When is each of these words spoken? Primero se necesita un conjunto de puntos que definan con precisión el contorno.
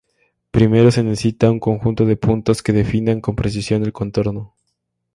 Primero 0.49 0.89
se 0.89 1.03
necesita 1.03 1.51
un 1.51 1.59
conjunto 1.59 2.05
de 2.07 2.15
puntos 2.15 2.63
que 2.63 2.73
definan 2.73 3.21
con 3.21 3.35
precisión 3.35 3.83
el 3.83 3.93
contorno. 3.93 4.55